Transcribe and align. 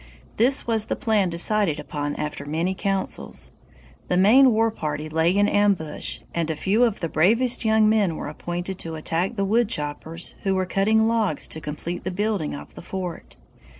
"This 0.37 0.65
was 0.65 0.85
the 0.85 0.95
plan 0.95 1.29
decided 1.29 1.79
upon 1.79 2.15
after 2.15 2.43
many 2.43 2.73
councils. 2.73 3.51
The 4.07 4.17
main 4.17 4.49
war 4.51 4.71
party 4.71 5.07
lay 5.07 5.31
in 5.37 5.47
ambush, 5.47 6.21
and 6.33 6.49
a 6.49 6.55
few 6.55 6.85
of 6.85 7.01
the 7.01 7.07
bravest 7.07 7.63
young 7.63 7.87
men 7.87 8.15
were 8.15 8.27
appointed 8.27 8.79
to 8.79 8.95
attack 8.95 9.35
the 9.35 9.45
woodchoppers 9.45 10.33
who 10.41 10.55
were 10.55 10.65
cutting 10.65 11.07
logs 11.07 11.47
to 11.49 11.61
complete 11.61 12.03
the 12.03 12.09
building 12.09 12.55
of 12.55 12.73
the 12.73 12.81
fort. 12.81 13.35